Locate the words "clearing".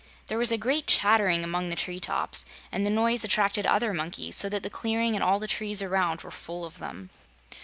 4.71-5.13